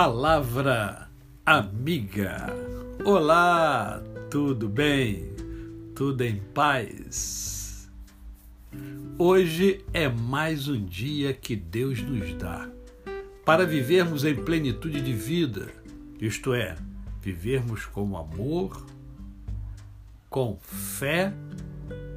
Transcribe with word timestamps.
Palavra 0.00 1.08
amiga. 1.44 2.46
Olá, 3.04 4.00
tudo 4.30 4.68
bem? 4.68 5.24
Tudo 5.92 6.22
em 6.22 6.36
paz? 6.54 7.90
Hoje 9.18 9.84
é 9.92 10.08
mais 10.08 10.68
um 10.68 10.84
dia 10.84 11.32
que 11.32 11.56
Deus 11.56 12.00
nos 12.00 12.32
dá 12.34 12.70
para 13.44 13.66
vivermos 13.66 14.24
em 14.24 14.36
plenitude 14.36 15.00
de 15.00 15.12
vida, 15.12 15.66
isto 16.20 16.54
é, 16.54 16.76
vivermos 17.20 17.84
com 17.84 18.16
amor, 18.16 18.86
com 20.30 20.56
fé 20.60 21.34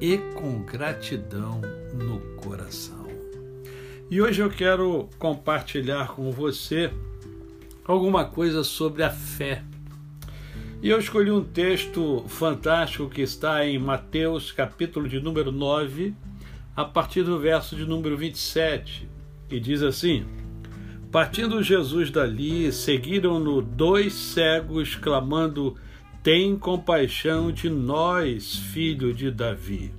e 0.00 0.18
com 0.36 0.62
gratidão 0.62 1.60
no 1.92 2.20
coração. 2.36 3.08
E 4.08 4.22
hoje 4.22 4.40
eu 4.40 4.50
quero 4.50 5.10
compartilhar 5.18 6.14
com 6.14 6.30
você 6.30 6.92
alguma 7.84 8.24
coisa 8.24 8.62
sobre 8.62 9.02
a 9.02 9.10
fé. 9.10 9.62
E 10.82 10.90
eu 10.90 10.98
escolhi 10.98 11.30
um 11.30 11.44
texto 11.44 12.24
fantástico 12.26 13.08
que 13.08 13.22
está 13.22 13.64
em 13.64 13.78
Mateus, 13.78 14.50
capítulo 14.50 15.08
de 15.08 15.20
número 15.20 15.52
9, 15.52 16.14
a 16.74 16.84
partir 16.84 17.22
do 17.22 17.38
verso 17.38 17.76
de 17.76 17.84
número 17.84 18.16
27, 18.16 19.08
que 19.48 19.60
diz 19.60 19.82
assim: 19.82 20.26
Partindo 21.10 21.62
Jesus 21.62 22.10
dali, 22.10 22.72
seguiram-no 22.72 23.62
dois 23.62 24.12
cegos, 24.12 24.96
clamando: 24.96 25.76
Tem 26.22 26.56
compaixão 26.56 27.52
de 27.52 27.70
nós, 27.70 28.56
filho 28.56 29.14
de 29.14 29.30
Davi. 29.30 29.92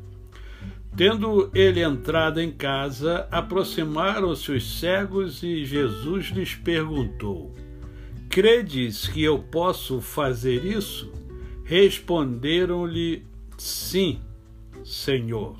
Tendo 0.96 1.50
ele 1.56 1.82
entrado 1.82 2.40
em 2.40 2.52
casa, 2.52 3.28
aproximaram-se 3.32 4.52
os 4.52 4.80
cegos 4.80 5.42
e 5.42 5.66
Jesus 5.66 6.28
lhes 6.28 6.56
perguntou: 6.56 7.56
Credes 8.34 9.08
que 9.08 9.24
eu 9.24 9.38
posso 9.38 10.02
fazer 10.02 10.66
isso? 10.66 11.14
Responderam-lhe: 11.64 13.24
Sim, 13.60 14.22
Senhor. 14.84 15.56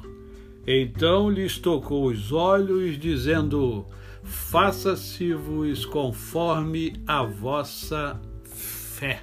Então 0.66 1.30
lhes 1.30 1.60
tocou 1.60 2.08
os 2.08 2.32
olhos, 2.32 2.98
dizendo: 2.98 3.86
Faça-se-vos 4.24 5.86
conforme 5.86 6.96
a 7.06 7.22
vossa 7.22 8.20
fé. 8.44 9.22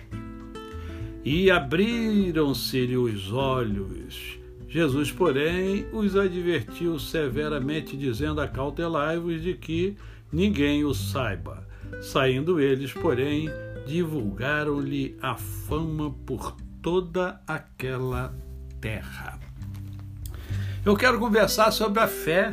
E 1.24 1.50
abriram-se-lhe 1.50 2.96
os 2.96 3.32
olhos 3.32 4.38
Jesus, 4.68 5.10
porém, 5.10 5.86
os 5.92 6.14
advertiu 6.14 7.00
severamente, 7.00 7.96
dizendo: 7.96 8.40
Acautelai-vos 8.40 9.42
de 9.42 9.54
que 9.54 9.96
ninguém 10.32 10.84
o 10.84 10.94
saiba. 10.94 11.68
Saindo 12.02 12.60
eles, 12.60 12.92
porém, 12.92 13.48
divulgaram-lhe 13.86 15.16
a 15.20 15.36
fama 15.36 16.10
por 16.27 16.56
toda 16.83 17.41
aquela 17.46 18.34
terra. 18.80 19.38
Eu 20.84 20.96
quero 20.96 21.18
conversar 21.18 21.70
sobre 21.70 22.00
a 22.00 22.08
fé, 22.08 22.52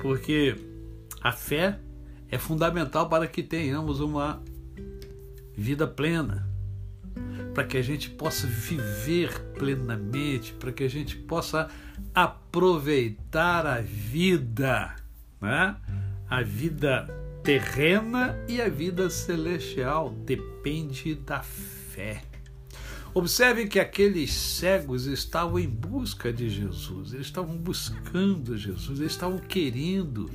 porque 0.00 0.56
a 1.22 1.32
fé 1.32 1.78
é 2.30 2.38
fundamental 2.38 3.08
para 3.08 3.26
que 3.26 3.42
tenhamos 3.42 4.00
uma 4.00 4.42
vida 5.56 5.86
plena 5.86 6.46
para 7.56 7.64
que 7.64 7.78
a 7.78 7.82
gente 7.82 8.10
possa 8.10 8.46
viver 8.46 9.32
plenamente, 9.58 10.52
para 10.52 10.70
que 10.70 10.84
a 10.84 10.90
gente 10.90 11.16
possa 11.16 11.70
aproveitar 12.14 13.64
a 13.64 13.80
vida, 13.80 14.94
né? 15.40 15.74
a 16.28 16.42
vida 16.42 17.08
terrena 17.46 18.36
e 18.48 18.60
a 18.60 18.68
vida 18.68 19.08
celestial, 19.08 20.10
depende 20.10 21.14
da 21.14 21.44
fé. 21.44 22.24
Observe 23.14 23.68
que 23.68 23.78
aqueles 23.78 24.32
cegos 24.32 25.06
estavam 25.06 25.56
em 25.56 25.68
busca 25.68 26.32
de 26.32 26.50
Jesus, 26.50 27.14
eles 27.14 27.26
estavam 27.26 27.56
buscando 27.56 28.58
Jesus, 28.58 28.98
eles 28.98 29.12
estavam 29.12 29.38
querendo 29.38 30.28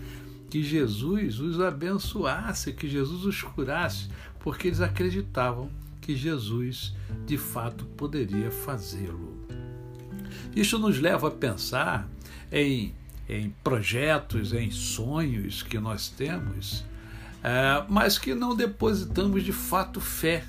que 0.50 0.64
Jesus 0.64 1.42
os 1.42 1.60
abençoasse, 1.60 2.72
que 2.72 2.88
Jesus 2.88 3.26
os 3.26 3.42
curasse, 3.42 4.08
porque 4.40 4.70
eles 4.70 4.80
acreditavam 4.80 5.70
que 6.00 6.16
Jesus 6.16 6.96
de 7.26 7.38
fato 7.38 7.84
poderia 7.98 8.50
fazê-lo. 8.50 9.38
Isso 10.56 10.80
nos 10.80 10.98
leva 10.98 11.28
a 11.28 11.32
pensar 11.32 12.10
em, 12.50 12.96
em 13.28 13.50
projetos, 13.62 14.54
em 14.54 14.72
sonhos 14.72 15.62
que 15.62 15.78
nós 15.78 16.08
temos, 16.08 16.90
é, 17.44 17.84
mas 17.90 18.18
que 18.18 18.34
não 18.34 18.56
depositamos 18.56 19.44
de 19.44 19.52
fato 19.52 20.00
fé 20.00 20.44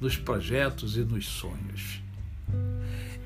nos 0.00 0.16
projetos 0.16 0.96
e 0.96 1.00
nos 1.00 1.26
sonhos. 1.26 2.00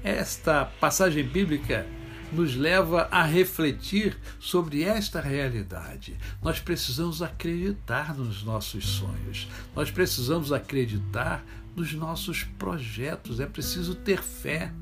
Esta 0.02 0.64
passagem 0.64 1.24
bíblica 1.24 1.86
nos 2.32 2.56
leva 2.56 3.08
a 3.10 3.22
refletir 3.24 4.18
sobre 4.40 4.82
esta 4.82 5.20
realidade. 5.20 6.16
Nós 6.42 6.58
precisamos 6.58 7.20
acreditar 7.20 8.16
nos 8.16 8.42
nossos 8.42 8.86
sonhos, 8.86 9.48
nós 9.76 9.90
precisamos 9.90 10.50
acreditar 10.50 11.44
nos 11.76 11.92
nossos 11.92 12.44
projetos, 12.44 13.38
é 13.38 13.46
preciso 13.46 13.94
ter 13.94 14.22
fé. 14.22 14.72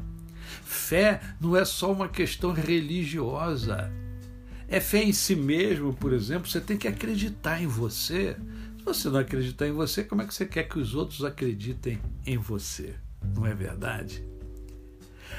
Fé 0.64 1.20
não 1.40 1.56
é 1.56 1.64
só 1.64 1.92
uma 1.92 2.08
questão 2.08 2.52
religiosa. 2.52 3.92
É 4.70 4.78
fé 4.78 5.03
em 5.03 5.12
si 5.12 5.34
mesmo, 5.34 5.92
por 5.92 6.12
exemplo, 6.12 6.48
você 6.48 6.60
tem 6.60 6.76
que 6.76 6.86
acreditar 6.86 7.60
em 7.60 7.66
você. 7.66 8.36
Se 8.78 8.84
você 8.84 9.10
não 9.10 9.19
acreditar 9.19 9.66
em 9.66 9.72
você, 9.72 10.04
como 10.04 10.22
é 10.22 10.26
que 10.26 10.32
você 10.32 10.47
quer 10.47 10.69
que 10.69 10.78
os 10.78 10.94
outros 10.94 11.25
acreditem 11.25 12.00
em 12.25 12.38
você? 12.38 12.94
Não 13.34 13.44
é 13.44 13.53
verdade? 13.53 14.25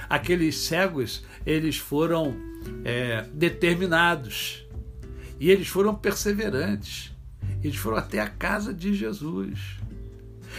Aqueles 0.10 0.58
cegos, 0.58 1.24
eles 1.46 1.78
foram 1.78 2.36
é, 2.84 3.26
determinados 3.34 4.68
e 5.40 5.50
eles 5.50 5.70
foram 5.70 5.96
perseverantes. 5.96 7.12
Eles 7.64 7.78
foram 7.78 7.98
até 7.98 8.20
a 8.20 8.28
casa 8.28 8.74
de 8.74 8.94
Jesus. 8.94 9.78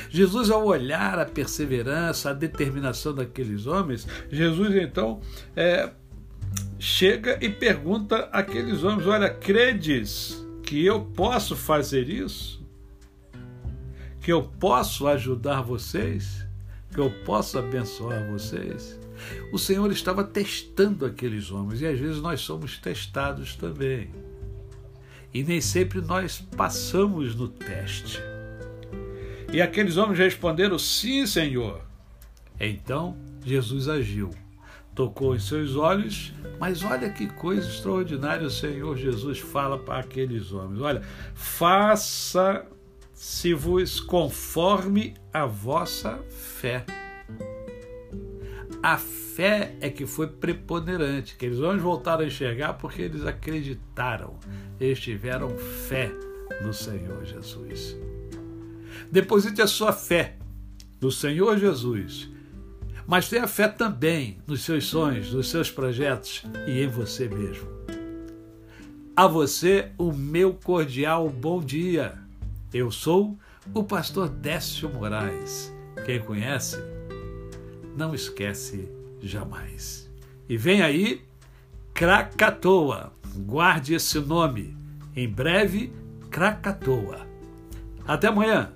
Jesus, 0.08 0.50
ao 0.50 0.64
olhar 0.64 1.18
a 1.18 1.26
perseverança, 1.26 2.30
a 2.30 2.32
determinação 2.32 3.14
daqueles 3.14 3.66
homens, 3.66 4.06
Jesus 4.30 4.74
então 4.76 5.20
é, 5.54 5.90
chega 6.82 7.38
e 7.40 7.48
pergunta 7.48 8.28
àqueles 8.32 8.82
homens: 8.82 9.06
Olha, 9.06 9.30
credes 9.30 10.44
que 10.64 10.84
eu 10.84 11.00
posso 11.00 11.54
fazer 11.54 12.08
isso? 12.08 12.60
Que 14.20 14.32
eu 14.32 14.42
posso 14.42 15.06
ajudar 15.06 15.62
vocês? 15.62 16.44
Que 16.92 16.98
eu 16.98 17.08
posso 17.24 17.56
abençoar 17.56 18.28
vocês? 18.28 18.98
O 19.52 19.58
Senhor 19.58 19.92
estava 19.92 20.24
testando 20.24 21.06
aqueles 21.06 21.52
homens 21.52 21.80
e 21.80 21.86
às 21.86 22.00
vezes 22.00 22.20
nós 22.20 22.40
somos 22.40 22.76
testados 22.78 23.54
também. 23.54 24.10
E 25.32 25.44
nem 25.44 25.60
sempre 25.60 26.00
nós 26.00 26.40
passamos 26.56 27.36
no 27.36 27.46
teste. 27.46 28.18
E 29.52 29.62
aqueles 29.62 29.96
homens 29.96 30.18
responderam: 30.18 30.76
Sim, 30.80 31.26
Senhor. 31.28 31.80
Então 32.58 33.16
Jesus 33.44 33.88
agiu, 33.88 34.30
tocou 34.94 35.34
em 35.34 35.38
seus 35.38 35.76
olhos, 35.76 36.32
mas 36.58 36.82
olha 36.82 37.10
que 37.10 37.26
coisa 37.26 37.68
extraordinária 37.68 38.46
o 38.46 38.50
Senhor 38.50 38.96
Jesus 38.96 39.38
fala 39.38 39.78
para 39.78 40.00
aqueles 40.00 40.52
homens: 40.52 40.80
Olha, 40.80 41.02
faça-se-vos 41.34 42.68
conforme 44.00 45.14
a 45.32 45.46
vossa 45.46 46.18
fé 46.30 46.84
a 48.82 48.98
fé 48.98 49.76
é 49.80 49.88
que 49.88 50.04
foi 50.04 50.26
preponderante, 50.26 51.36
que 51.36 51.46
eles 51.46 51.60
homens 51.60 51.80
voltaram 51.80 52.24
a 52.24 52.26
enxergar 52.26 52.74
porque 52.74 53.02
eles 53.02 53.24
acreditaram, 53.24 54.38
eles 54.80 54.98
tiveram 54.98 55.56
fé 55.56 56.10
no 56.64 56.74
Senhor 56.74 57.24
Jesus. 57.24 57.96
Deposite 59.10 59.62
a 59.62 59.66
sua 59.68 59.92
fé 59.92 60.36
no 61.00 61.12
Senhor 61.12 61.56
Jesus, 61.58 62.28
mas 63.06 63.28
tenha 63.28 63.46
fé 63.46 63.68
também 63.68 64.38
nos 64.46 64.62
seus 64.64 64.86
sonhos, 64.86 65.32
nos 65.32 65.50
seus 65.50 65.70
projetos 65.70 66.42
e 66.66 66.82
em 66.82 66.88
você 66.88 67.28
mesmo. 67.28 67.68
A 69.14 69.26
você, 69.26 69.90
o 69.98 70.12
meu 70.12 70.54
cordial 70.54 71.28
bom 71.28 71.60
dia. 71.62 72.18
Eu 72.72 72.90
sou 72.90 73.38
o 73.74 73.84
pastor 73.84 74.28
Décio 74.28 74.88
Moraes. 74.88 75.72
Quem 76.06 76.20
conhece, 76.20 76.78
não 77.96 78.14
esquece 78.14 78.88
jamais. 79.20 80.10
E 80.48 80.56
vem 80.56 80.82
aí 80.82 81.22
Krakatoa. 81.94 83.12
Guarde 83.36 83.94
esse 83.94 84.18
nome. 84.18 84.76
Em 85.14 85.28
breve, 85.28 85.92
Krakatoa. 86.30 87.26
Até 88.06 88.28
amanhã. 88.28 88.72